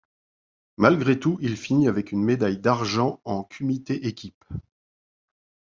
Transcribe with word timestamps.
Malgré 0.77 1.19
tout, 1.19 1.37
il 1.43 1.55
finit 1.55 1.87
avec 1.87 2.11
une 2.11 2.23
médaille 2.23 2.57
d'Argent 2.57 3.21
en 3.23 3.43
kumité 3.43 4.07
équipe. 4.07 4.43